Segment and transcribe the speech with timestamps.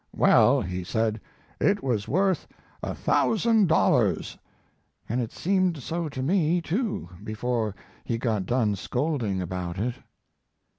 [0.15, 1.21] "Well," he said,
[1.59, 2.47] "it was worth
[2.81, 4.35] a thousand dollars,"
[5.07, 9.93] and it seemed so to me, too, before he got done scolding about it.